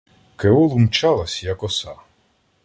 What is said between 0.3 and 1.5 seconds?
К Еолу мчалась,